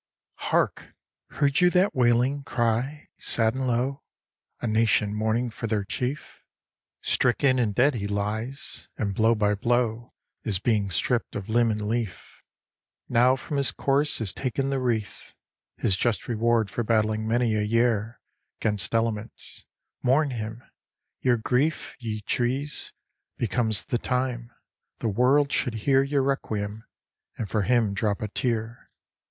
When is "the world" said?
24.97-25.51